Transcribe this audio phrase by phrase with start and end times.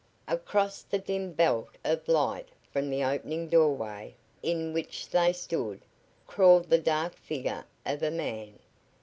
[0.27, 5.79] Across the dim belt of light from the open doorway in which they stood,
[6.25, 8.57] crawled the dark figure of a man.